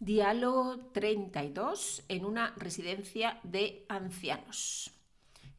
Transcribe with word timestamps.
Diálogo 0.00 0.78
32 0.94 2.04
en 2.08 2.24
una 2.24 2.54
residencia 2.56 3.38
de 3.42 3.84
ancianos. 3.90 4.92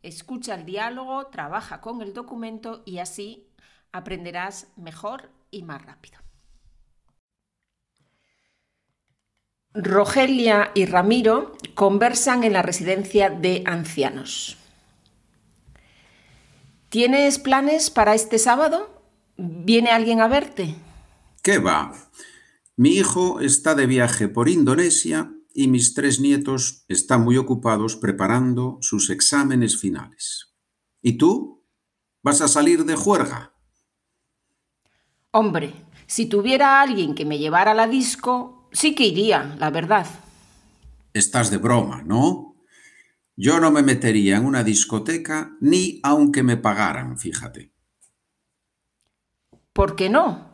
Escucha 0.02 0.56
el 0.56 0.66
diálogo, 0.66 1.28
trabaja 1.28 1.79
con 1.79 2.02
el 2.02 2.16
documento 2.16 2.82
y 2.84 2.98
así 2.98 3.48
aprenderás 3.92 4.68
mejor 4.78 5.30
y 5.52 5.62
más 5.62 5.86
rápido. 5.86 6.18
Rogelia 9.75 10.71
y 10.73 10.88
Ramiro 10.88 11.55
conversan 11.76 12.44
en 12.44 12.54
la 12.54 12.64
residencia 12.64 13.30
de 13.30 13.62
ancianos. 13.68 14.58
¿Tienes 16.89 17.38
planes 17.38 17.92
para 17.92 18.16
este 18.16 18.39
sábado? 18.39 19.04
¿Viene 19.38 19.92
alguien 19.92 20.20
a 20.20 20.28
verte? 20.28 20.76
¿Qué 21.44 21.60
va? 21.60 21.94
Mi 22.82 22.95
hijo 22.95 23.41
está 23.41 23.75
de 23.75 23.86
viaje 23.86 24.27
por 24.27 24.50
Indonesia 24.50 25.32
y 25.54 25.68
mis 25.68 25.93
tres 25.93 26.19
nietos 26.19 26.83
están 26.87 27.21
muy 27.21 27.37
ocupados 27.37 27.96
preparando 27.96 28.79
sus 28.82 29.11
exámenes 29.11 29.79
finales. 29.79 30.56
¿Y 31.00 31.20
tú? 31.20 31.64
¿Vas 32.23 32.42
a 32.42 32.47
salir 32.47 32.83
de 32.86 32.95
juerga? 32.95 33.53
Hombre, 35.30 35.75
si 36.08 36.25
tuviera 36.25 36.81
alguien 36.81 37.14
que 37.14 37.23
me 37.23 37.38
llevara 37.38 37.70
a 37.70 37.75
la 37.75 37.86
disco, 37.86 38.67
sí 38.72 38.95
que 38.95 39.06
iría, 39.06 39.56
la 39.59 39.70
verdad. 39.70 40.08
Estás 41.14 41.52
de 41.52 41.58
broma, 41.58 42.02
¿no? 42.02 42.56
Yo 43.36 43.59
no 43.59 43.70
me 43.70 43.84
metería 43.84 44.38
en 44.38 44.45
una 44.48 44.64
discoteca 44.64 45.56
ni 45.61 46.00
aunque 46.02 46.42
me 46.42 46.58
pagaran, 46.58 47.20
fíjate. 47.20 47.75
¿Por 49.72 49.95
qué 49.95 50.09
no? 50.09 50.50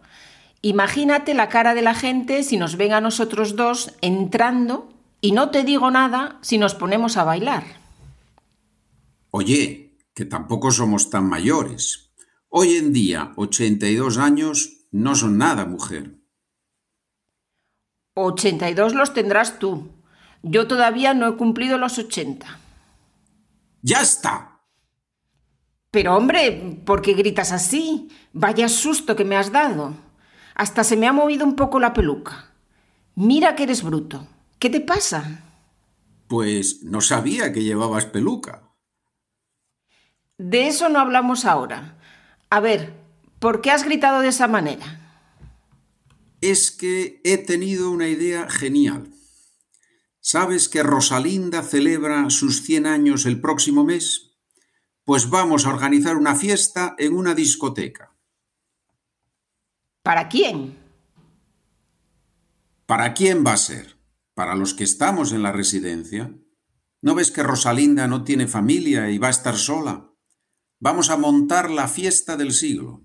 Imagínate 0.62 1.34
la 1.34 1.50
cara 1.50 1.74
de 1.76 1.82
la 1.82 1.94
gente 1.94 2.44
si 2.44 2.58
nos 2.58 2.78
ven 2.78 2.94
a 2.94 3.02
nosotros 3.02 3.56
dos 3.56 3.94
entrando 4.02 4.90
y 5.22 5.32
no 5.32 5.50
te 5.50 5.64
digo 5.64 5.92
nada 5.92 6.40
si 6.42 6.58
nos 6.58 6.76
ponemos 6.76 7.18
a 7.18 7.24
bailar. 7.24 7.64
Oye, 9.32 9.98
que 10.14 10.26
tampoco 10.26 10.72
somos 10.72 11.10
tan 11.10 11.30
mayores. 11.30 12.12
Hoy 12.50 12.76
en 12.76 12.92
día, 12.94 13.34
82 13.36 14.18
años 14.18 14.88
no 14.92 15.16
son 15.16 15.38
nada, 15.38 15.66
mujer. 15.66 16.16
82 18.16 18.96
los 18.96 19.14
tendrás 19.14 19.60
tú. 19.60 19.90
Yo 20.42 20.68
todavía 20.68 21.14
no 21.14 21.28
he 21.28 21.36
cumplido 21.36 21.78
los 21.78 22.00
80. 22.00 22.48
¡Ya 23.82 24.02
está! 24.02 24.62
Pero 25.92 26.16
hombre, 26.16 26.82
¿por 26.86 27.02
qué 27.02 27.14
gritas 27.14 27.52
así? 27.52 28.10
Vaya 28.34 28.70
susto 28.70 29.16
que 29.16 29.26
me 29.26 29.36
has 29.36 29.52
dado. 29.52 29.94
Hasta 30.58 30.84
se 30.84 30.98
me 30.98 31.06
ha 31.06 31.14
movido 31.14 31.46
un 31.46 31.56
poco 31.56 31.80
la 31.80 31.94
peluca. 31.94 32.52
Mira 33.14 33.56
que 33.56 33.62
eres 33.62 33.84
bruto. 33.84 34.28
¿Qué 34.58 34.72
te 34.72 34.82
pasa? 34.82 35.44
Pues 36.28 36.82
no 36.82 37.00
sabía 37.00 37.54
que 37.54 37.64
llevabas 37.64 38.06
peluca. 38.06 38.64
De 40.40 40.68
eso 40.68 40.90
no 40.90 40.98
hablamos 41.00 41.46
ahora. 41.46 42.00
A 42.50 42.60
ver, 42.60 42.96
¿por 43.38 43.62
qué 43.62 43.70
has 43.70 43.84
gritado 43.84 44.22
de 44.22 44.30
esa 44.30 44.48
manera? 44.48 45.22
Es 46.42 46.72
que 46.72 47.22
he 47.24 47.38
tenido 47.38 47.92
una 47.92 48.08
idea 48.08 48.50
genial. 48.50 49.14
¿Sabes 50.20 50.70
que 50.70 50.82
Rosalinda 50.82 51.62
celebra 51.62 52.32
sus 52.32 52.64
100 52.64 52.88
años 52.88 53.28
el 53.28 53.40
próximo 53.40 53.84
mes? 53.84 54.32
Pues 55.04 55.30
vamos 55.30 55.68
a 55.68 55.70
organizar 55.70 56.18
una 56.18 56.34
fiesta 56.34 56.96
en 56.98 57.14
una 57.14 57.36
discoteca. 57.36 58.17
¿Para 60.08 60.30
quién? 60.30 60.78
¿Para 62.86 63.14
quién 63.14 63.44
va 63.46 63.52
a 63.52 63.58
ser? 63.58 63.98
¿Para 64.36 64.56
los 64.56 64.74
que 64.74 64.86
estamos 64.86 65.34
en 65.34 65.44
la 65.44 65.52
residencia? 65.52 66.34
¿No 67.02 67.14
ves 67.14 67.30
que 67.30 67.44
Rosalinda 67.44 68.08
no 68.08 68.24
tiene 68.24 68.48
familia 68.48 69.10
y 69.10 69.18
va 69.18 69.28
a 69.28 69.32
estar 69.32 69.58
sola? 69.58 70.14
Vamos 70.80 71.10
a 71.10 71.18
montar 71.18 71.70
la 71.70 71.90
fiesta 71.90 72.38
del 72.38 72.54
siglo. 72.54 73.04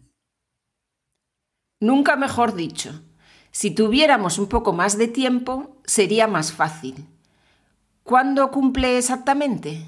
Nunca 1.80 2.14
mejor 2.14 2.54
dicho. 2.54 3.02
Si 3.50 3.72
tuviéramos 3.72 4.38
un 4.38 4.46
poco 4.46 4.72
más 4.72 4.96
de 4.96 5.08
tiempo, 5.08 5.82
sería 5.84 6.28
más 6.28 6.52
fácil. 6.52 7.08
¿Cuándo 8.04 8.52
cumple 8.52 8.96
exactamente? 8.96 9.84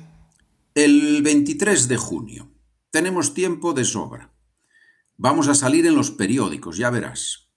El 0.75 1.23
23 1.23 1.87
de 1.87 1.97
junio. 1.97 2.51
Tenemos 2.91 3.35
tiempo 3.35 3.73
de 3.73 3.85
sobra. 3.85 4.34
Vamos 5.17 5.49
a 5.49 5.55
salir 5.55 5.87
en 5.87 5.95
los 5.95 6.11
periódicos, 6.11 6.77
ya 6.77 6.91
verás. 6.91 7.49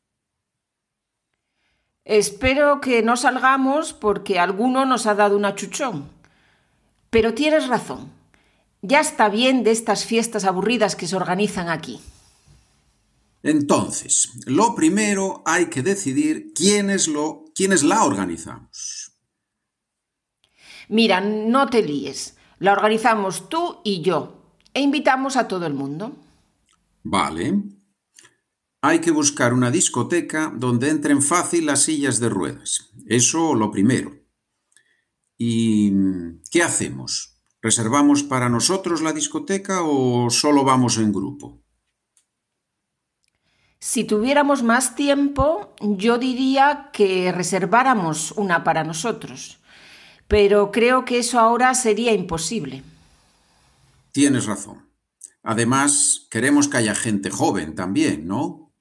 Espero 2.05 2.79
que 2.79 3.01
no 3.01 3.17
salgamos 3.17 3.93
porque 3.93 4.39
alguno 4.39 4.85
nos 4.85 5.07
ha 5.07 5.15
dado 5.15 5.35
una 5.35 5.55
chuchón. 5.55 6.09
Pero 7.09 7.33
tienes 7.33 7.67
razón. 7.67 8.11
Ya 8.81 8.99
está 8.99 9.27
bien 9.27 9.63
de 9.63 9.71
estas 9.71 10.05
fiestas 10.05 10.45
aburridas 10.45 10.95
que 10.95 11.07
se 11.07 11.15
organizan 11.15 11.67
aquí. 11.67 11.99
Entonces, 13.43 14.31
lo 14.45 14.75
primero 14.75 15.41
hay 15.45 15.65
que 15.65 15.81
decidir 15.81 16.53
quiénes, 16.53 17.07
lo, 17.07 17.45
quiénes 17.55 17.83
la 17.83 18.03
organizamos. 18.03 19.11
Mira, 20.89 21.19
no 21.21 21.67
te 21.67 21.81
líes. 21.81 22.37
La 22.59 22.71
organizamos 22.71 23.49
tú 23.49 23.81
y 23.83 24.01
yo 24.01 24.41
e 24.73 24.81
invitamos 24.81 25.35
a 25.37 25.47
todo 25.47 25.65
el 25.65 25.73
mundo. 25.73 26.15
Vale. 27.09 27.63
Hay 28.81 28.99
que 28.99 29.11
buscar 29.11 29.53
una 29.53 29.71
discoteca 29.71 30.51
donde 30.53 30.89
entren 30.89 31.21
fácil 31.21 31.65
las 31.65 31.83
sillas 31.83 32.19
de 32.19 32.27
ruedas. 32.27 32.89
Eso 33.05 33.55
lo 33.55 33.71
primero. 33.71 34.13
¿Y 35.37 35.93
qué 36.51 36.63
hacemos? 36.63 37.39
¿Reservamos 37.61 38.23
para 38.23 38.49
nosotros 38.49 39.01
la 39.01 39.13
discoteca 39.13 39.83
o 39.83 40.29
solo 40.29 40.65
vamos 40.65 40.97
en 40.97 41.13
grupo? 41.13 41.63
Si 43.79 44.03
tuviéramos 44.03 44.61
más 44.63 44.95
tiempo, 44.95 45.73
yo 45.79 46.17
diría 46.17 46.89
que 46.91 47.31
reserváramos 47.31 48.33
una 48.33 48.65
para 48.65 48.83
nosotros, 48.83 49.59
pero 50.27 50.71
creo 50.71 51.05
que 51.05 51.19
eso 51.19 51.39
ahora 51.39 51.73
sería 51.73 52.11
imposible. 52.11 52.83
Tienes 54.11 54.45
razón. 54.45 54.86
Además, 55.49 56.27
queremos 56.29 56.67
que 56.67 56.75
haya 56.75 56.93
gente 56.93 57.29
joven 57.29 57.73
también, 57.73 58.27
¿no? 58.27 58.73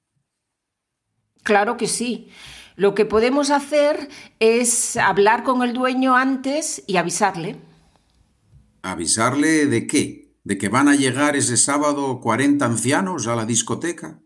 Claro 1.43 1.77
que 1.77 1.87
sí. 1.87 2.27
Lo 2.75 2.93
que 2.93 3.05
podemos 3.05 3.51
hacer 3.51 4.09
es 4.41 4.97
hablar 4.97 5.43
con 5.43 5.63
el 5.63 5.71
dueño 5.71 6.17
antes 6.17 6.83
y 6.85 6.97
avisarle. 6.97 7.55
¿Avisarle 8.81 9.67
de 9.67 9.87
qué? 9.87 10.35
¿De 10.43 10.57
que 10.57 10.67
van 10.67 10.89
a 10.89 10.95
llegar 10.97 11.37
ese 11.37 11.55
sábado 11.55 12.19
40 12.19 12.65
ancianos 12.65 13.27
a 13.27 13.37
la 13.37 13.45
discoteca? 13.45 14.19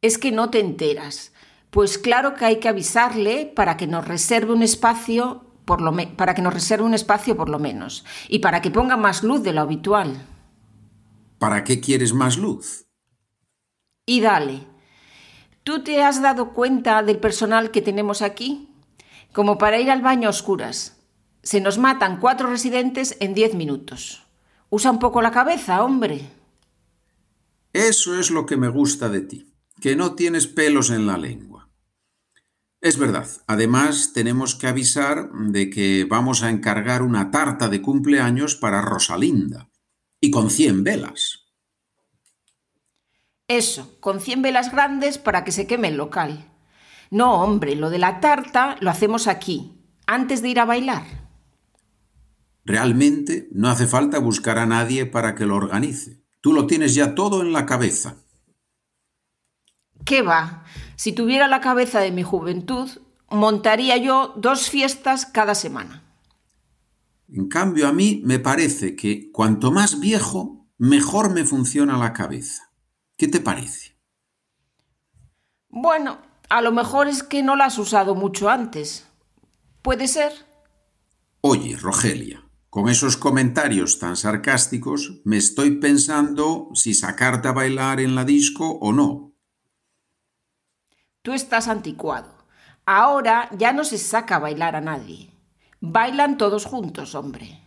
Es 0.00 0.16
que 0.16 0.32
no 0.32 0.48
te 0.48 0.60
enteras. 0.60 1.34
Pues 1.68 1.98
claro 1.98 2.34
que 2.34 2.46
hay 2.46 2.60
que 2.60 2.70
avisarle 2.70 3.52
para 3.54 3.76
que 3.76 3.86
nos 3.86 4.08
reserve 4.08 4.54
un 4.54 4.62
espacio 4.62 5.53
para 5.64 6.34
que 6.34 6.42
nos 6.42 6.54
reserve 6.54 6.84
un 6.84 6.94
espacio 6.94 7.36
por 7.36 7.48
lo 7.48 7.58
menos 7.58 8.04
y 8.28 8.40
para 8.40 8.60
que 8.60 8.70
ponga 8.70 8.96
más 8.96 9.22
luz 9.22 9.42
de 9.42 9.52
lo 9.52 9.60
habitual. 9.60 10.26
¿Para 11.38 11.64
qué 11.64 11.80
quieres 11.80 12.12
más 12.12 12.36
luz? 12.36 12.86
Y 14.06 14.20
dale. 14.20 14.66
¿Tú 15.62 15.82
te 15.82 16.02
has 16.02 16.20
dado 16.20 16.52
cuenta 16.52 17.02
del 17.02 17.18
personal 17.18 17.70
que 17.70 17.82
tenemos 17.82 18.20
aquí? 18.22 18.68
Como 19.32 19.56
para 19.56 19.80
ir 19.80 19.90
al 19.90 20.02
baño 20.02 20.28
a 20.28 20.30
oscuras. 20.30 21.00
Se 21.42 21.60
nos 21.60 21.78
matan 21.78 22.20
cuatro 22.20 22.48
residentes 22.48 23.16
en 23.20 23.34
diez 23.34 23.54
minutos. 23.54 24.26
Usa 24.70 24.90
un 24.90 24.98
poco 24.98 25.22
la 25.22 25.30
cabeza, 25.30 25.82
hombre. 25.82 26.30
Eso 27.72 28.18
es 28.18 28.30
lo 28.30 28.46
que 28.46 28.56
me 28.56 28.68
gusta 28.68 29.08
de 29.08 29.20
ti, 29.20 29.54
que 29.80 29.96
no 29.96 30.14
tienes 30.14 30.46
pelos 30.46 30.90
en 30.90 31.06
la 31.06 31.18
lengua. 31.18 31.63
Es 32.84 32.98
verdad. 32.98 33.26
Además, 33.46 34.12
tenemos 34.12 34.54
que 34.54 34.66
avisar 34.66 35.32
de 35.32 35.70
que 35.70 36.04
vamos 36.04 36.42
a 36.42 36.50
encargar 36.50 37.00
una 37.00 37.30
tarta 37.30 37.70
de 37.70 37.80
cumpleaños 37.80 38.56
para 38.56 38.82
Rosalinda. 38.82 39.70
Y 40.20 40.30
con 40.30 40.50
100 40.50 40.84
velas. 40.84 41.46
Eso, 43.48 43.98
con 44.00 44.20
100 44.20 44.42
velas 44.42 44.70
grandes 44.70 45.16
para 45.16 45.44
que 45.44 45.52
se 45.52 45.66
queme 45.66 45.88
el 45.88 45.96
local. 45.96 46.52
No, 47.10 47.42
hombre, 47.42 47.74
lo 47.74 47.88
de 47.88 47.98
la 47.98 48.20
tarta 48.20 48.76
lo 48.80 48.90
hacemos 48.90 49.28
aquí, 49.28 49.80
antes 50.06 50.42
de 50.42 50.50
ir 50.50 50.60
a 50.60 50.66
bailar. 50.66 51.04
Realmente 52.66 53.48
no 53.52 53.70
hace 53.70 53.86
falta 53.86 54.18
buscar 54.18 54.58
a 54.58 54.66
nadie 54.66 55.06
para 55.06 55.34
que 55.34 55.46
lo 55.46 55.56
organice. 55.56 56.22
Tú 56.42 56.52
lo 56.52 56.66
tienes 56.66 56.94
ya 56.94 57.14
todo 57.14 57.40
en 57.40 57.54
la 57.54 57.64
cabeza. 57.64 58.23
¿Qué 60.04 60.22
va? 60.22 60.64
Si 60.96 61.12
tuviera 61.12 61.48
la 61.48 61.60
cabeza 61.60 62.00
de 62.00 62.12
mi 62.12 62.22
juventud, 62.22 62.90
montaría 63.30 63.96
yo 63.96 64.34
dos 64.36 64.68
fiestas 64.70 65.26
cada 65.26 65.54
semana. 65.54 66.02
En 67.28 67.48
cambio, 67.48 67.88
a 67.88 67.92
mí 67.92 68.22
me 68.24 68.38
parece 68.38 68.94
que 68.94 69.30
cuanto 69.32 69.72
más 69.72 69.98
viejo, 69.98 70.68
mejor 70.78 71.32
me 71.32 71.44
funciona 71.44 71.98
la 71.98 72.12
cabeza. 72.12 72.70
¿Qué 73.16 73.28
te 73.28 73.40
parece? 73.40 73.96
Bueno, 75.68 76.18
a 76.48 76.60
lo 76.60 76.70
mejor 76.70 77.08
es 77.08 77.22
que 77.22 77.42
no 77.42 77.56
la 77.56 77.66
has 77.66 77.78
usado 77.78 78.14
mucho 78.14 78.48
antes. 78.48 79.08
¿Puede 79.82 80.06
ser? 80.06 80.32
Oye, 81.40 81.76
Rogelia, 81.76 82.44
con 82.70 82.88
esos 82.88 83.16
comentarios 83.16 83.98
tan 83.98 84.16
sarcásticos 84.16 85.20
me 85.24 85.36
estoy 85.36 85.72
pensando 85.72 86.68
si 86.74 86.94
sacarte 86.94 87.48
a 87.48 87.52
bailar 87.52 88.00
en 88.00 88.14
la 88.14 88.24
disco 88.24 88.78
o 88.80 88.92
no. 88.92 89.33
Tú 91.24 91.32
estás 91.32 91.68
anticuado. 91.68 92.44
Ahora 92.84 93.48
ya 93.56 93.72
no 93.72 93.84
se 93.84 93.96
saca 93.96 94.36
a 94.36 94.40
bailar 94.40 94.76
a 94.76 94.82
nadie. 94.82 95.30
Bailan 95.80 96.36
todos 96.36 96.66
juntos, 96.66 97.14
hombre. 97.14 97.62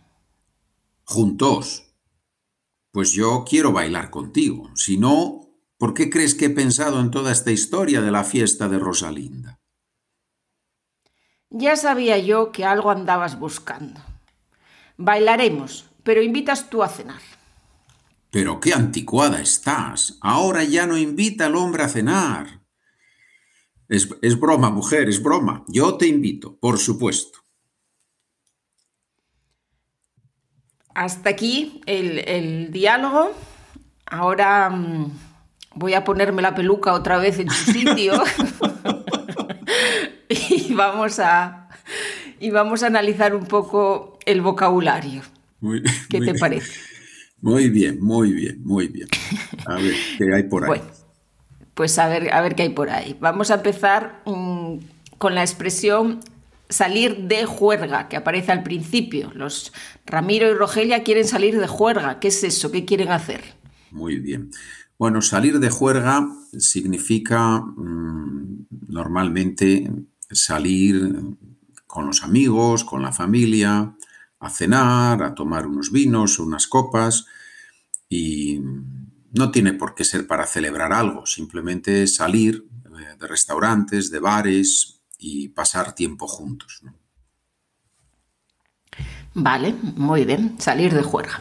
¿Juntos? 1.02 1.92
Pues 2.92 3.10
yo 3.14 3.44
quiero 3.44 3.72
bailar 3.72 4.10
contigo. 4.10 4.70
Si 4.76 4.96
no, 4.96 5.40
¿por 5.76 5.92
qué 5.92 6.08
crees 6.08 6.36
que 6.36 6.44
he 6.44 6.50
pensado 6.50 7.00
en 7.00 7.10
toda 7.10 7.32
esta 7.32 7.50
historia 7.50 8.00
de 8.00 8.12
la 8.12 8.22
fiesta 8.22 8.68
de 8.68 8.78
Rosalinda? 8.78 9.58
Ya 11.50 11.74
sabía 11.74 12.16
yo 12.16 12.52
que 12.52 12.64
algo 12.64 12.92
andabas 12.92 13.40
buscando. 13.40 14.00
Bailaremos, 14.98 15.86
pero 16.04 16.22
invitas 16.22 16.70
tú 16.70 16.84
a 16.84 16.88
cenar. 16.88 17.22
Pero 18.30 18.60
qué 18.60 18.72
anticuada 18.72 19.40
estás. 19.40 20.16
Ahora 20.20 20.62
ya 20.62 20.86
no 20.86 20.96
invita 20.96 21.46
al 21.46 21.56
hombre 21.56 21.82
a 21.82 21.88
cenar. 21.88 22.67
Es, 23.88 24.08
es, 24.22 24.38
broma, 24.38 24.70
mujer, 24.70 25.08
es 25.08 25.22
broma. 25.22 25.64
Yo 25.68 25.96
te 25.96 26.06
invito, 26.06 26.58
por 26.58 26.78
supuesto. 26.78 27.38
Hasta 30.94 31.30
aquí 31.30 31.80
el, 31.86 32.18
el 32.18 32.70
diálogo. 32.70 33.32
Ahora 34.06 34.68
mmm, 34.70 35.10
voy 35.74 35.94
a 35.94 36.04
ponerme 36.04 36.42
la 36.42 36.54
peluca 36.54 36.92
otra 36.92 37.18
vez 37.18 37.38
en 37.38 37.50
su 37.50 37.72
sitio. 37.72 38.14
y 40.28 40.74
vamos 40.74 41.18
a 41.18 41.68
y 42.40 42.50
vamos 42.50 42.82
a 42.82 42.86
analizar 42.86 43.34
un 43.34 43.46
poco 43.46 44.18
el 44.26 44.40
vocabulario. 44.40 45.22
Muy, 45.60 45.82
¿Qué 46.08 46.18
muy 46.18 46.26
te 46.26 46.32
bien. 46.32 46.38
parece? 46.38 46.72
Muy 47.40 47.68
bien, 47.68 48.00
muy 48.00 48.32
bien, 48.32 48.62
muy 48.64 48.88
bien. 48.88 49.08
A 49.66 49.74
ver, 49.74 49.94
¿qué 50.18 50.34
hay 50.34 50.42
por 50.44 50.64
ahí? 50.64 50.68
Bueno, 50.68 50.84
pues 51.78 51.96
a 52.00 52.08
ver, 52.08 52.34
a 52.34 52.40
ver 52.40 52.56
qué 52.56 52.64
hay 52.64 52.70
por 52.70 52.90
ahí. 52.90 53.16
Vamos 53.20 53.52
a 53.52 53.54
empezar 53.54 54.20
mmm, 54.26 54.78
con 55.16 55.36
la 55.36 55.42
expresión 55.42 56.18
salir 56.68 57.28
de 57.28 57.46
juerga, 57.46 58.08
que 58.08 58.16
aparece 58.16 58.50
al 58.50 58.64
principio. 58.64 59.30
Los 59.32 59.72
Ramiro 60.04 60.50
y 60.50 60.54
Rogelia 60.54 61.04
quieren 61.04 61.24
salir 61.24 61.56
de 61.56 61.68
juerga. 61.68 62.18
¿Qué 62.18 62.28
es 62.28 62.42
eso? 62.42 62.72
¿Qué 62.72 62.84
quieren 62.84 63.12
hacer? 63.12 63.42
Muy 63.92 64.18
bien. 64.18 64.50
Bueno, 64.98 65.22
salir 65.22 65.60
de 65.60 65.70
juerga 65.70 66.28
significa 66.58 67.60
mmm, 67.60 68.66
normalmente 68.88 69.88
salir 70.32 71.14
con 71.86 72.06
los 72.06 72.24
amigos, 72.24 72.82
con 72.82 73.02
la 73.02 73.12
familia, 73.12 73.94
a 74.40 74.50
cenar, 74.50 75.22
a 75.22 75.32
tomar 75.32 75.68
unos 75.68 75.92
vinos, 75.92 76.40
unas 76.40 76.66
copas 76.66 77.26
y 78.08 78.60
no 79.32 79.50
tiene 79.50 79.72
por 79.72 79.94
qué 79.94 80.04
ser 80.04 80.26
para 80.26 80.46
celebrar 80.46 80.92
algo, 80.92 81.26
simplemente 81.26 82.06
salir 82.06 82.66
eh, 82.86 83.16
de 83.18 83.26
restaurantes, 83.26 84.10
de 84.10 84.20
bares 84.20 85.00
y 85.18 85.48
pasar 85.48 85.94
tiempo 85.94 86.26
juntos. 86.26 86.80
¿no? 86.82 86.94
Vale, 89.34 89.74
muy 89.96 90.24
bien, 90.24 90.56
salir 90.58 90.94
de 90.94 91.02
juerga. 91.02 91.40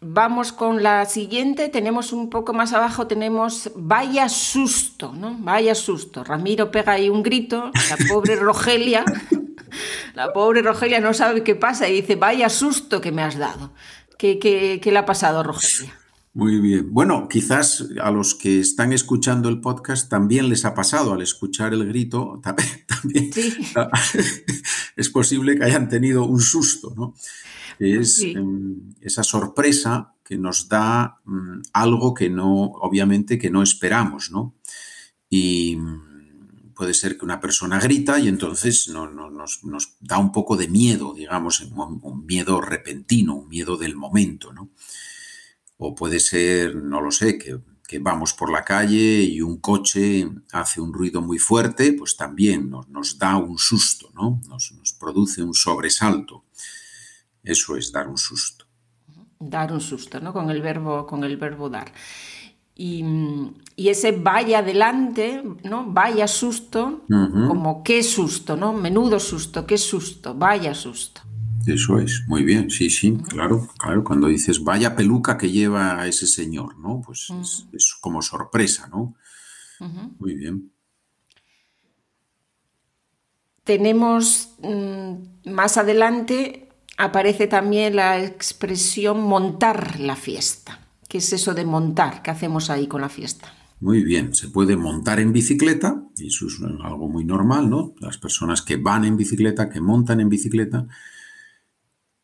Vamos 0.00 0.52
con 0.52 0.82
la 0.84 1.06
siguiente, 1.06 1.68
tenemos 1.68 2.12
un 2.12 2.30
poco 2.30 2.52
más 2.52 2.72
abajo, 2.72 3.08
tenemos 3.08 3.72
vaya 3.74 4.28
susto, 4.28 5.12
¿no? 5.12 5.36
Vaya 5.40 5.74
susto. 5.74 6.22
Ramiro 6.22 6.70
pega 6.70 6.92
ahí 6.92 7.08
un 7.08 7.24
grito, 7.24 7.72
la 7.90 7.96
pobre 8.08 8.36
Rogelia, 8.36 9.04
la 10.14 10.32
pobre 10.32 10.62
Rogelia 10.62 11.00
no 11.00 11.14
sabe 11.14 11.42
qué 11.42 11.56
pasa 11.56 11.88
y 11.88 12.00
dice, 12.00 12.14
vaya 12.14 12.48
susto 12.48 13.00
que 13.00 13.10
me 13.10 13.22
has 13.22 13.38
dado. 13.38 13.72
¿Qué, 14.16 14.38
qué, 14.38 14.80
qué 14.80 14.92
le 14.92 14.98
ha 14.98 15.06
pasado 15.06 15.40
a 15.40 15.42
Rogelia? 15.42 15.97
Muy 16.38 16.60
bien. 16.60 16.92
Bueno, 16.92 17.26
quizás 17.28 17.84
a 18.00 18.12
los 18.12 18.36
que 18.36 18.60
están 18.60 18.92
escuchando 18.92 19.48
el 19.48 19.60
podcast 19.60 20.08
también 20.08 20.48
les 20.48 20.64
ha 20.64 20.72
pasado 20.72 21.12
al 21.12 21.20
escuchar 21.20 21.74
el 21.74 21.84
grito, 21.88 22.40
también 22.86 23.32
Sí. 23.32 23.52
es 24.96 25.10
posible 25.10 25.56
que 25.58 25.64
hayan 25.64 25.88
tenido 25.88 26.24
un 26.26 26.40
susto, 26.40 26.94
¿no? 26.96 27.14
Es 27.80 28.16
Sí. 28.18 28.34
em, 28.36 28.94
esa 29.00 29.24
sorpresa 29.24 30.14
que 30.24 30.38
nos 30.38 30.68
da 30.68 31.18
mm, 31.24 31.60
algo 31.72 32.14
que 32.14 32.30
no, 32.30 32.66
obviamente, 32.66 33.36
que 33.36 33.50
no 33.50 33.60
esperamos, 33.60 34.30
¿no? 34.30 34.54
Y 35.28 35.74
mm, 35.74 36.72
puede 36.72 36.94
ser 36.94 37.18
que 37.18 37.24
una 37.24 37.40
persona 37.40 37.80
grita 37.80 38.20
y 38.20 38.28
entonces 38.28 38.86
no- 38.88 39.10
no- 39.10 39.28
nos, 39.30 39.64
nos 39.64 39.96
da 39.98 40.18
un 40.18 40.30
poco 40.30 40.56
de 40.56 40.68
miedo, 40.68 41.14
digamos, 41.14 41.60
un, 41.62 41.98
un 42.00 42.26
miedo 42.26 42.60
repentino, 42.60 43.34
un 43.34 43.48
miedo 43.48 43.76
del 43.76 43.96
momento, 43.96 44.52
¿no? 44.52 44.70
O 45.78 45.94
puede 45.94 46.20
ser, 46.20 46.74
no 46.76 47.00
lo 47.00 47.10
sé, 47.10 47.38
que, 47.38 47.58
que 47.88 47.98
vamos 47.98 48.34
por 48.34 48.52
la 48.52 48.64
calle 48.64 49.22
y 49.22 49.40
un 49.40 49.58
coche 49.58 50.28
hace 50.52 50.80
un 50.80 50.92
ruido 50.92 51.22
muy 51.22 51.38
fuerte, 51.38 51.94
pues 51.94 52.16
también 52.16 52.68
nos, 52.68 52.86
nos 52.88 53.18
da 53.18 53.36
un 53.36 53.58
susto, 53.58 54.10
¿no? 54.14 54.40
Nos, 54.46 54.72
nos 54.72 54.92
produce 54.92 55.42
un 55.42 55.54
sobresalto. 55.54 56.44
Eso 57.42 57.76
es 57.76 57.90
dar 57.90 58.08
un 58.08 58.18
susto. 58.18 58.66
Dar 59.40 59.72
un 59.72 59.80
susto, 59.80 60.20
¿no? 60.20 60.34
Con 60.34 60.50
el 60.50 60.60
verbo, 60.60 61.06
con 61.06 61.24
el 61.24 61.38
verbo 61.38 61.70
dar. 61.70 61.92
Y, 62.74 63.02
y 63.74 63.88
ese 63.88 64.12
vaya 64.12 64.58
adelante, 64.58 65.42
¿no? 65.64 65.86
Vaya 65.90 66.28
susto, 66.28 67.04
como 67.08 67.82
qué 67.82 68.02
susto, 68.02 68.54
¿no? 68.54 68.72
Menudo 68.74 69.18
susto, 69.18 69.66
qué 69.66 69.78
susto, 69.78 70.34
vaya 70.34 70.74
susto. 70.74 71.22
Eso 71.68 71.98
es, 71.98 72.24
muy 72.26 72.44
bien, 72.44 72.70
sí, 72.70 72.88
sí, 72.88 73.18
claro, 73.28 73.68
claro. 73.76 74.02
Cuando 74.02 74.28
dices 74.28 74.64
vaya 74.64 74.96
peluca 74.96 75.36
que 75.36 75.50
lleva 75.50 76.00
a 76.00 76.06
ese 76.06 76.26
señor, 76.26 76.78
¿no? 76.78 77.02
Pues 77.04 77.28
es, 77.40 77.66
es 77.72 77.94
como 78.00 78.22
sorpresa, 78.22 78.88
¿no? 78.88 79.14
Muy 80.18 80.34
bien. 80.34 80.72
Tenemos 83.64 84.54
mm, 84.62 85.50
más 85.50 85.76
adelante, 85.76 86.70
aparece 86.96 87.46
también 87.46 87.96
la 87.96 88.24
expresión 88.24 89.20
montar 89.20 90.00
la 90.00 90.16
fiesta. 90.16 90.80
¿Qué 91.06 91.18
es 91.18 91.32
eso 91.34 91.52
de 91.52 91.66
montar? 91.66 92.22
¿Qué 92.22 92.30
hacemos 92.30 92.70
ahí 92.70 92.86
con 92.86 93.02
la 93.02 93.10
fiesta? 93.10 93.52
Muy 93.80 94.02
bien, 94.02 94.34
se 94.34 94.48
puede 94.48 94.76
montar 94.76 95.20
en 95.20 95.32
bicicleta, 95.32 96.02
y 96.16 96.28
eso 96.28 96.46
es 96.46 96.58
algo 96.82 97.08
muy 97.08 97.24
normal, 97.24 97.68
¿no? 97.68 97.94
Las 98.00 98.16
personas 98.16 98.62
que 98.62 98.76
van 98.76 99.04
en 99.04 99.18
bicicleta, 99.18 99.68
que 99.68 99.80
montan 99.80 100.20
en 100.20 100.28
bicicleta, 100.28 100.88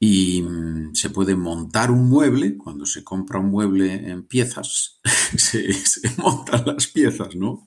y 0.07 0.43
mm, 0.43 0.95
se 0.95 1.09
puede 1.09 1.35
montar 1.35 1.91
un 1.91 2.11
mueble, 2.11 2.59
cuando 2.59 2.85
se 2.85 3.03
compra 3.03 3.39
un 3.39 3.51
mueble 3.51 4.11
en 4.11 4.25
piezas, 4.25 5.01
se, 5.37 5.73
se 5.73 6.11
montan 6.19 6.63
las 6.67 6.89
piezas, 6.89 7.35
¿no? 7.35 7.65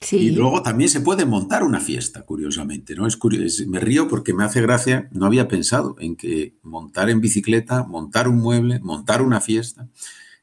Sí. 0.00 0.16
Y 0.16 0.30
luego 0.30 0.60
también 0.62 0.90
se 0.90 1.00
puede 1.00 1.24
montar 1.24 1.62
una 1.62 1.78
fiesta, 1.78 2.22
curiosamente, 2.22 2.96
¿no? 2.96 3.06
Es 3.06 3.16
curioso, 3.16 3.62
me 3.68 3.78
río 3.78 4.08
porque 4.08 4.34
me 4.34 4.42
hace 4.42 4.60
gracia, 4.60 5.08
no 5.12 5.24
había 5.24 5.46
pensado 5.46 5.94
en 6.00 6.16
que 6.16 6.56
montar 6.62 7.10
en 7.10 7.20
bicicleta, 7.20 7.84
montar 7.84 8.26
un 8.26 8.38
mueble, 8.38 8.80
montar 8.80 9.22
una 9.22 9.40
fiesta, 9.40 9.88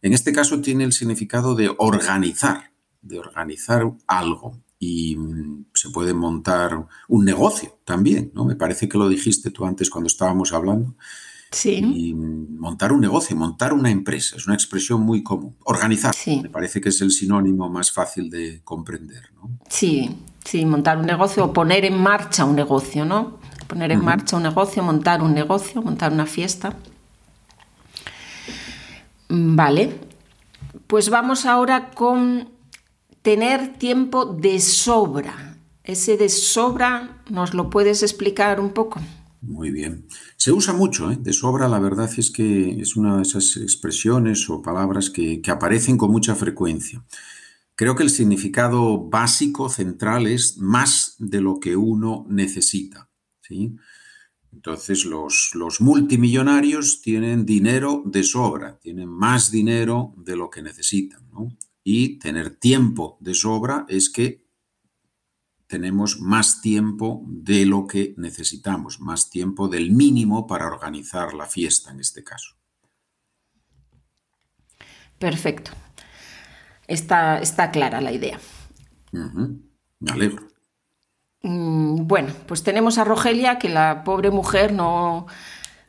en 0.01 0.13
este 0.13 0.31
caso 0.31 0.61
tiene 0.61 0.85
el 0.85 0.93
significado 0.93 1.53
de 1.53 1.69
organizar, 1.77 2.71
de 3.01 3.19
organizar 3.19 3.91
algo. 4.07 4.57
Y 4.79 5.17
mm, 5.17 5.65
se 5.83 5.89
puede 5.89 6.13
montar 6.13 6.87
un 7.09 7.25
negocio 7.25 7.77
también, 7.83 8.31
¿no? 8.33 8.45
Me 8.45 8.55
parece 8.55 8.87
que 8.87 8.97
lo 8.97 9.09
dijiste 9.09 9.51
tú 9.51 9.65
antes 9.65 9.89
cuando 9.89 10.07
estábamos 10.07 10.53
hablando. 10.53 10.95
Sí. 11.51 11.73
Y 11.95 12.13
montar 12.13 12.93
un 12.93 13.01
negocio, 13.01 13.35
montar 13.35 13.73
una 13.73 13.91
empresa, 13.91 14.37
es 14.37 14.47
una 14.47 14.55
expresión 14.55 15.01
muy 15.01 15.21
común. 15.23 15.55
Organizar, 15.65 16.15
Sí. 16.15 16.39
me 16.41 16.49
parece 16.49 16.79
que 16.79 16.87
es 16.89 17.01
el 17.01 17.11
sinónimo 17.11 17.69
más 17.69 17.91
fácil 17.91 18.29
de 18.29 18.61
comprender, 18.63 19.29
¿no? 19.35 19.49
Sí, 19.69 20.09
sí, 20.45 20.65
montar 20.65 20.97
un 20.97 21.05
negocio 21.05 21.43
o 21.43 21.51
poner 21.53 21.83
en 21.83 21.97
marcha 22.01 22.45
un 22.45 22.55
negocio, 22.55 23.03
¿no? 23.03 23.39
Poner 23.67 23.91
en 23.91 24.03
marcha 24.03 24.37
un 24.37 24.43
negocio, 24.43 24.81
montar 24.83 25.21
un 25.21 25.33
negocio, 25.33 25.81
montar 25.81 26.13
una 26.13 26.25
fiesta. 26.25 26.77
Mm, 29.29 29.55
Vale. 29.55 29.99
Pues 30.87 31.09
vamos 31.09 31.45
ahora 31.45 31.91
con 31.91 32.49
tener 33.21 33.73
tiempo 33.77 34.25
de 34.25 34.59
sobra. 34.59 35.52
Ese 35.83 36.15
de 36.15 36.29
sobra, 36.29 37.23
¿nos 37.29 37.53
lo 37.53 37.69
puedes 37.69 38.03
explicar 38.03 38.61
un 38.61 38.71
poco? 38.73 39.01
Muy 39.41 39.71
bien. 39.71 40.07
Se 40.37 40.53
usa 40.53 40.73
mucho, 40.73 41.11
¿eh? 41.11 41.17
De 41.19 41.33
sobra, 41.33 41.67
la 41.67 41.79
verdad 41.79 42.09
es 42.17 42.31
que 42.31 42.79
es 42.79 42.95
una 42.95 43.17
de 43.17 43.23
esas 43.23 43.57
expresiones 43.57 44.49
o 44.49 44.61
palabras 44.61 45.09
que, 45.09 45.41
aparecen 45.47 45.97
con 45.97 46.09
mucha 46.09 46.35
frecuencia. 46.35 47.03
Creo 47.75 47.95
que 47.95 48.03
el 48.03 48.09
significado 48.09 49.09
básico, 49.09 49.67
central, 49.67 50.27
es 50.27 50.57
más 50.57 51.15
de 51.19 51.41
lo 51.41 51.59
que 51.59 51.75
uno 51.75 52.25
necesita. 52.29 53.09
¿sí? 53.41 53.75
Entonces, 54.53 55.03
los, 55.03 55.51
los 55.53 55.81
multimillonarios 55.81 57.01
tienen 57.01 57.45
dinero 57.45 58.03
de 58.05 58.23
sobra, 58.23 58.79
tienen 58.79 59.09
más 59.09 59.51
dinero 59.51 60.13
de 60.15 60.37
lo 60.37 60.49
que 60.49 60.61
necesitan. 60.61 61.27
¿no? 61.33 61.49
y 61.83 62.17
tener 62.19 62.55
tiempo 62.55 63.17
de 63.19 63.33
sobra 63.33 63.85
es 63.89 64.09
que 64.09 64.42
tenemos 65.73 66.19
más 66.19 66.61
tiempo 66.61 67.23
de 67.25 67.65
lo 67.65 67.87
que 67.87 68.13
necesitamos, 68.15 68.99
más 68.99 69.31
tiempo 69.31 69.67
del 69.67 69.89
mínimo 69.89 70.45
para 70.45 70.67
organizar 70.67 71.33
la 71.33 71.47
fiesta 71.47 71.89
en 71.89 71.99
este 71.99 72.23
caso. 72.23 72.53
Perfecto. 75.17 75.71
Está, 76.85 77.39
está 77.39 77.71
clara 77.71 78.01
la 78.01 78.11
idea. 78.11 78.39
Me 79.11 80.11
alegro. 80.11 80.43
Mm, 81.41 82.05
bueno, 82.05 82.31
pues 82.45 82.61
tenemos 82.61 82.99
a 82.99 83.03
Rogelia, 83.03 83.57
que 83.57 83.69
la 83.69 84.03
pobre 84.03 84.29
mujer 84.29 84.73
no... 84.73 85.25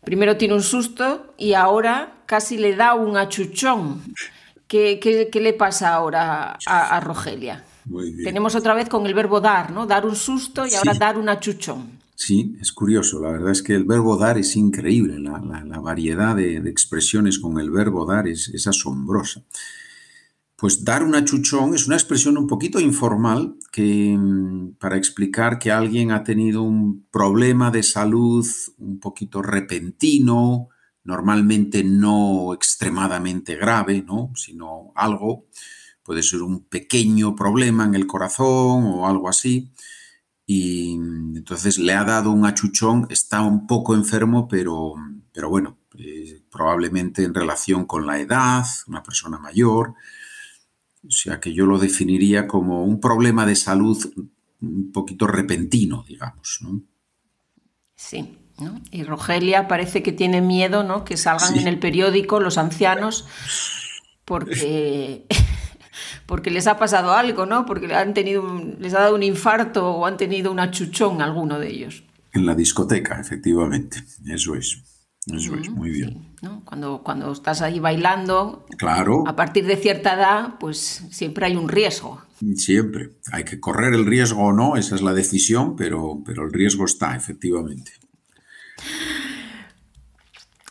Primero 0.02 0.38
tiene 0.38 0.54
un 0.54 0.62
susto 0.62 1.34
y 1.36 1.52
ahora 1.52 2.22
casi 2.24 2.56
le 2.56 2.74
da 2.74 2.94
un 2.94 3.18
achuchón. 3.18 4.02
¿Qué, 4.66 4.98
qué, 4.98 5.40
le 5.42 5.52
pasa 5.52 5.92
ahora 5.92 6.56
a, 6.64 7.00
Rogelia? 7.00 7.66
Tenemos 8.22 8.54
otra 8.54 8.74
vez 8.74 8.88
con 8.88 9.06
el 9.06 9.14
verbo 9.14 9.40
dar, 9.40 9.70
¿no? 9.70 9.86
Dar 9.86 10.06
un 10.06 10.16
susto 10.16 10.66
y 10.66 10.74
ahora 10.74 10.94
dar 10.94 11.18
un 11.18 11.28
achuchón. 11.28 11.98
Sí, 12.14 12.56
es 12.60 12.72
curioso. 12.72 13.20
La 13.20 13.30
verdad 13.30 13.50
es 13.50 13.62
que 13.62 13.74
el 13.74 13.84
verbo 13.84 14.16
dar 14.16 14.38
es 14.38 14.56
increíble. 14.56 15.18
La, 15.18 15.80
variedad 15.80 16.34
de, 16.36 16.56
expresiones 16.68 17.38
con 17.38 17.58
el 17.60 17.70
verbo 17.70 18.06
dar 18.06 18.28
es, 18.28 18.48
es 18.48 18.66
asombrosa. 18.66 19.42
Pues 20.56 20.84
dar 20.84 21.02
un 21.02 21.14
achuchón 21.14 21.74
es 21.74 21.86
una 21.86 21.96
expresión 21.96 22.38
un 22.38 22.46
poquito 22.46 22.78
informal 22.78 23.56
que, 23.72 24.16
mm, 24.16 24.76
para 24.78 24.96
explicar 24.96 25.58
que 25.58 25.72
alguien 25.72 26.12
ha 26.12 26.22
tenido 26.22 26.62
un 26.62 27.06
problema 27.10 27.70
de 27.70 27.82
salud 27.82 28.46
un 28.78 29.00
poquito 29.00 29.42
repentino, 29.42 30.68
normalmente 31.02 31.84
no 31.84 32.54
extremadamente 32.54 33.56
grave, 33.56 34.02
¿no? 34.06 34.32
sino 34.34 34.92
algo, 34.94 35.46
puede 36.04 36.22
ser 36.22 36.42
un 36.42 36.64
pequeño 36.64 37.34
problema 37.34 37.84
en 37.84 37.94
el 37.94 38.06
corazón 38.06 38.84
o 38.84 39.08
algo 39.08 39.28
así, 39.28 39.72
y 40.46 40.92
entonces 40.92 41.78
le 41.78 41.94
ha 41.94 42.04
dado 42.04 42.30
un 42.30 42.44
achuchón, 42.44 43.06
está 43.10 43.40
un 43.42 43.66
poco 43.66 43.94
enfermo, 43.94 44.46
pero, 44.46 44.94
pero 45.32 45.48
bueno, 45.48 45.78
eh, 45.98 46.42
probablemente 46.50 47.24
en 47.24 47.34
relación 47.34 47.86
con 47.86 48.06
la 48.06 48.20
edad, 48.20 48.64
una 48.86 49.02
persona 49.02 49.38
mayor, 49.38 49.94
o 51.06 51.10
sea 51.10 51.40
que 51.40 51.52
yo 51.52 51.66
lo 51.66 51.78
definiría 51.78 52.46
como 52.46 52.84
un 52.84 53.00
problema 53.00 53.46
de 53.46 53.56
salud 53.56 54.12
un 54.60 54.92
poquito 54.92 55.26
repentino, 55.26 56.04
digamos. 56.06 56.58
¿no? 56.62 56.82
Sí. 57.96 58.38
¿no? 58.58 58.80
Y 58.90 59.02
Rogelia 59.02 59.68
parece 59.68 60.02
que 60.02 60.12
tiene 60.12 60.40
miedo, 60.40 60.84
¿no? 60.84 61.04
Que 61.04 61.16
salgan 61.16 61.58
en 61.58 61.66
el 61.66 61.78
periódico 61.78 62.40
los 62.40 62.58
ancianos 62.58 63.26
porque, 64.24 65.26
porque 66.26 66.50
les 66.50 66.66
ha 66.66 66.78
pasado 66.78 67.12
algo, 67.12 67.46
¿no? 67.46 67.66
Porque 67.66 67.92
han 67.94 68.14
tenido 68.14 68.42
les 68.78 68.94
ha 68.94 69.00
dado 69.00 69.14
un 69.14 69.22
infarto 69.22 69.88
o 69.88 70.06
han 70.06 70.16
tenido 70.16 70.50
una 70.50 70.70
chuchón 70.70 71.22
alguno 71.22 71.58
de 71.58 71.70
ellos. 71.70 72.04
En 72.32 72.46
la 72.46 72.54
discoteca, 72.54 73.20
efectivamente. 73.20 74.02
Eso 74.26 74.54
es. 74.54 74.82
Eso 75.26 75.54
es, 75.54 75.70
muy 75.70 75.90
bien. 75.90 76.34
cuando, 76.66 77.02
cuando 77.02 77.32
estás 77.32 77.62
ahí 77.62 77.80
bailando, 77.80 78.66
claro. 78.76 79.24
a 79.26 79.34
partir 79.34 79.64
de 79.64 79.76
cierta 79.76 80.14
edad, 80.14 80.58
pues 80.60 81.06
siempre 81.10 81.46
hay 81.46 81.56
un 81.56 81.66
riesgo. 81.66 82.20
Siempre. 82.56 83.12
Hay 83.32 83.44
que 83.44 83.58
correr 83.58 83.94
el 83.94 84.04
riesgo 84.04 84.42
o 84.42 84.52
no, 84.52 84.76
esa 84.76 84.94
es 84.94 85.00
la 85.00 85.14
decisión, 85.14 85.76
pero, 85.76 86.20
pero 86.26 86.44
el 86.44 86.52
riesgo 86.52 86.84
está, 86.84 87.16
efectivamente. 87.16 87.92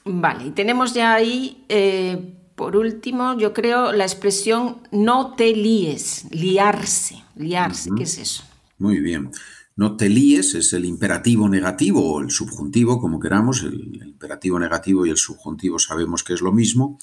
Vale, 0.06 0.48
y 0.48 0.52
tenemos 0.52 0.94
ya 0.94 1.14
ahí, 1.14 1.66
eh, 1.70 2.36
por 2.56 2.76
último, 2.76 3.38
yo 3.38 3.54
creo, 3.54 3.92
la 3.92 4.04
expresión 4.04 4.78
no 4.92 5.36
te 5.36 5.56
líes, 5.56 6.26
liarse, 6.32 7.24
liarse, 7.36 7.90
¿qué 7.98 8.04
es 8.04 8.18
eso? 8.18 8.44
Muy 8.78 9.00
bien. 9.00 9.32
No 9.76 9.98
te 9.98 10.08
líes 10.08 10.54
es 10.54 10.74
el 10.74 10.86
imperativo 10.86 11.50
negativo 11.50 12.14
o 12.14 12.22
el 12.22 12.30
subjuntivo, 12.30 13.00
como 13.00 13.20
queramos. 13.20 13.64
El, 13.64 14.02
imperativo 14.06 14.60
negativo 14.60 15.06
y 15.06 15.10
el 15.10 15.18
subjuntivo 15.18 15.80
sabemos 15.80 16.24
que 16.24 16.34
es 16.34 16.42
lo 16.42 16.52
mismo. 16.52 17.00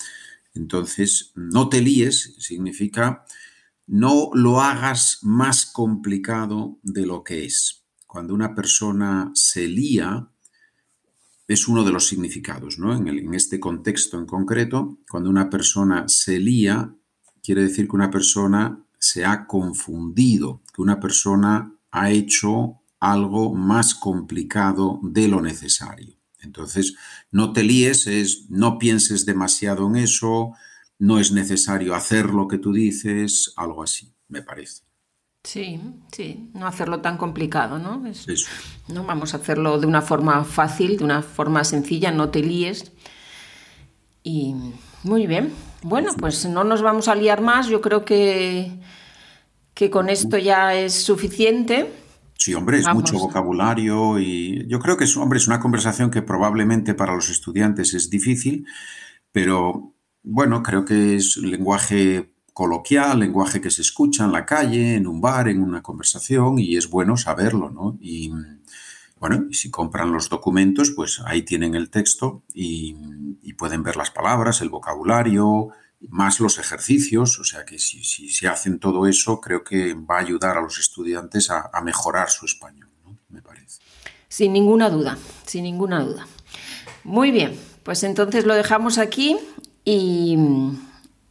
Entonces, 0.55 1.33
no 1.35 1.69
te 1.69 1.81
líes 1.81 2.37
significa 2.39 3.25
no 3.93 4.31
lo 4.35 4.61
hagas 4.61 5.19
más 5.23 5.67
complicado 5.67 6.79
de 6.85 7.07
lo 7.07 7.25
que 7.25 7.45
es. 7.45 7.83
Cuando 8.07 8.35
una 8.35 8.55
persona 8.55 9.33
se 9.35 9.67
lía, 9.67 10.29
es 11.53 11.67
uno 11.67 11.83
de 11.83 11.91
los 11.91 12.07
significados, 12.07 12.79
¿no? 12.79 12.95
En, 12.95 13.09
en 13.09 13.35
este 13.35 13.59
contexto 13.59 14.19
en 14.19 14.27
concreto, 14.27 14.99
cuando 15.11 15.29
una 15.31 15.51
persona 15.51 16.07
se 16.07 16.39
lía, 16.39 16.95
quiere 17.43 17.63
decir 17.63 17.89
que 17.89 17.97
una 17.97 18.11
persona 18.11 18.85
se 18.99 19.25
ha 19.25 19.47
confundido, 19.47 20.63
que 20.73 20.83
una 20.83 21.01
persona 21.01 21.75
ha 21.91 22.11
hecho 22.11 22.81
algo 23.01 23.53
más 23.55 23.95
complicado 23.95 25.01
de 25.03 25.27
lo 25.27 25.41
necesario. 25.41 26.17
Entonces, 26.39 26.95
no 27.33 27.53
te 27.53 27.65
líes, 27.65 28.07
es 28.07 28.49
no 28.49 28.79
pienses 28.79 29.27
demasiado 29.27 29.89
en 29.89 29.97
eso, 29.97 30.53
no 30.99 31.19
es 31.19 31.33
necesario 31.33 31.97
hacer 31.97 32.27
lo 32.27 32.47
que 32.47 32.59
tú 32.59 32.73
dices, 32.73 33.53
algo 33.57 33.83
así, 33.83 34.15
me 34.29 34.43
parece. 34.43 34.90
Sí, 35.43 35.81
sí, 36.13 36.51
no 36.55 36.67
hacerlo 36.67 37.01
tan 37.01 37.17
complicado, 37.17 37.79
¿no? 37.79 38.03
No 38.89 39.05
vamos 39.05 39.33
a 39.33 39.39
hacerlo 39.39 39.79
de 39.79 39.87
una 39.87 40.03
forma 40.03 40.45
fácil, 40.45 40.99
de 40.99 41.05
una 41.05 41.23
forma 41.23 41.65
sencilla, 41.65 42.13
no 42.13 42.29
te 42.29 42.41
líes. 42.41 42.93
Y 44.23 44.55
muy 45.03 45.27
bien. 45.27 45.53
Bueno, 45.83 46.13
pues 46.19 46.45
no 46.47 46.63
nos 46.63 46.83
vamos 46.83 47.09
a 47.09 47.15
liar 47.15 47.41
más. 47.41 47.69
Yo 47.69 47.81
creo 47.81 48.05
que, 48.05 48.71
que 49.73 49.89
con 49.89 50.11
esto 50.11 50.37
ya 50.37 50.75
es 50.75 50.93
suficiente. 50.93 51.91
Sí, 52.35 52.55
hombre, 52.55 52.79
es 52.79 52.89
mucho 52.93 53.19
vocabulario 53.19 54.19
y 54.19 54.67
yo 54.67 54.79
creo 54.79 54.97
que 54.97 55.05
es, 55.05 55.17
hombre, 55.17 55.39
es 55.39 55.47
una 55.47 55.61
conversación 55.61 56.11
que 56.11 56.23
probablemente 56.23 56.95
para 56.95 57.15
los 57.15 57.29
estudiantes 57.29 57.93
es 57.93 58.09
difícil, 58.09 58.67
pero 59.31 59.95
bueno, 60.23 60.63
creo 60.63 60.87
que 60.87 61.17
es 61.17 61.37
lenguaje 61.37 62.33
coloquial, 62.61 63.21
lenguaje 63.21 63.59
que 63.59 63.71
se 63.71 63.81
escucha 63.81 64.25
en 64.25 64.33
la 64.33 64.45
calle, 64.45 64.95
en 64.95 65.07
un 65.07 65.19
bar, 65.19 65.49
en 65.49 65.63
una 65.63 65.81
conversación 65.81 66.59
y 66.59 66.77
es 66.77 66.91
bueno 66.91 67.17
saberlo, 67.17 67.71
¿no? 67.71 67.97
Y 68.03 68.31
bueno, 69.19 69.47
si 69.51 69.71
compran 69.71 70.13
los 70.13 70.29
documentos, 70.29 70.91
pues 70.91 71.23
ahí 71.25 71.41
tienen 71.41 71.75
el 71.75 71.89
texto 71.89 72.43
y, 72.53 72.95
pueden 73.57 73.83
ver 73.83 73.97
las 73.97 74.11
palabras, 74.11 74.61
el 74.61 74.69
vocabulario, 74.69 75.69
más 76.09 76.39
los 76.39 76.59
ejercicios, 76.59 77.39
o 77.39 77.45
sea 77.45 77.65
que 77.65 77.79
si, 77.79 78.05
si, 78.05 78.47
hacen 78.47 78.79
todo 78.79 79.07
eso, 79.07 79.41
creo 79.41 79.65
que 79.65 79.95
va 79.95 80.17
a 80.17 80.21
ayudar 80.21 80.59
a 80.59 80.63
los 80.63 80.79
estudiantes 80.79 81.51
a, 81.51 81.71
mejorar 81.83 82.29
su 82.29 82.45
español, 82.45 82.91
¿no? 83.05 83.19
me 83.31 83.41
parece. 83.41 83.81
Sin 84.29 84.53
ninguna 84.53 84.91
duda, 84.91 85.17
sin 85.47 85.65
ninguna 85.65 86.01
duda. 86.03 86.27
Muy 87.05 87.31
bien, 87.31 87.59
pues 87.85 88.03
entonces 88.03 88.45
lo 88.45 88.55
dejamos 88.55 88.99
aquí 88.99 89.39
y, 89.85 90.37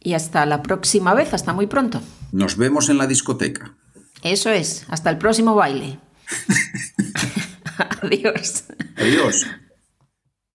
y 0.00 0.14
hasta 0.14 0.44
la 0.46 0.62
próxima 0.62 1.14
vez, 1.14 1.34
hasta 1.34 1.52
muy 1.52 1.66
pronto. 1.66 2.00
Nos 2.32 2.56
vemos 2.56 2.88
en 2.88 2.98
la 2.98 3.06
discoteca. 3.06 3.74
Eso 4.22 4.50
es, 4.50 4.84
hasta 4.88 5.10
el 5.10 5.18
próximo 5.18 5.54
baile. 5.54 5.98
Adiós. 8.02 8.64
Adiós. 8.96 9.46